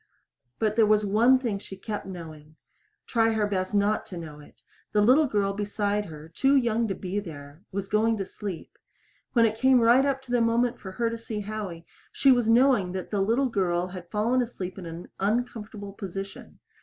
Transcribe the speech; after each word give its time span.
But 0.57 0.75
there 0.75 0.87
was 0.87 1.05
one 1.05 1.37
thing 1.37 1.59
she 1.59 1.77
kept 1.77 2.07
knowing 2.07 2.55
try 3.05 3.33
her 3.33 3.45
best 3.45 3.75
not 3.75 4.03
to 4.07 4.17
know 4.17 4.39
it! 4.39 4.63
The 4.93 5.01
little 5.01 5.27
girl 5.27 5.53
beside 5.53 6.05
her, 6.05 6.27
too 6.29 6.55
young 6.55 6.87
to 6.87 6.95
be 6.95 7.19
there, 7.19 7.61
was 7.71 7.87
going 7.87 8.17
to 8.17 8.25
sleep. 8.25 8.79
When 9.33 9.45
it 9.45 9.59
came 9.59 9.79
right 9.79 10.03
up 10.03 10.23
to 10.23 10.31
the 10.31 10.41
moment 10.41 10.79
for 10.79 10.93
her 10.93 11.11
to 11.11 11.19
see 11.19 11.41
Howie, 11.41 11.85
she 12.11 12.31
was 12.31 12.49
knowing 12.49 12.93
that 12.93 13.11
that 13.11 13.21
little 13.21 13.49
girl 13.49 13.85
had 13.89 14.09
fallen 14.09 14.41
asleep 14.41 14.79
in 14.79 14.87
an 14.87 15.07
uncomfortable 15.19 15.93
position. 15.93 16.57